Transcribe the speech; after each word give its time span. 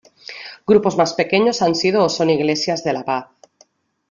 Grupos 0.65 0.97
más 0.97 1.13
pequeños 1.13 1.61
han 1.61 1.75
sido 1.75 2.03
o 2.03 2.09
son 2.09 2.31
iglesias 2.31 2.83
de 2.83 2.93
la 2.93 3.05
paz. 3.05 3.27